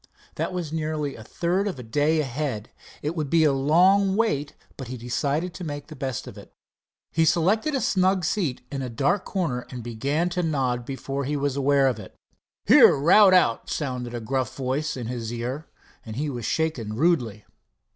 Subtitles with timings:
[0.33, 2.71] That was nearly a third of a day ahead.
[3.03, 6.51] It would be a long wait, but he decided to make the best of it.
[7.11, 11.37] He selected a snug seat in a dark corner and began to nod before he
[11.37, 12.15] was aware of it.
[12.65, 15.67] "Here, rout out," sounded a gruff voice in his ear,
[16.03, 17.45] and he was shaken rudely.